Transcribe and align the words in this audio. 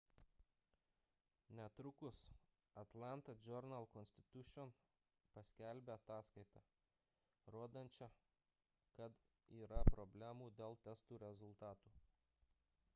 netrukus 1.57 2.21
atlanta 2.83 3.35
journal-constitution 3.49 4.71
paskelbė 5.37 5.93
ataskaitą 5.97 6.63
rodančią 7.57 8.09
kad 8.99 9.21
yra 9.61 9.83
problemų 9.93 10.49
dėl 10.63 10.79
testų 10.89 11.21
rezultatų 11.27 11.95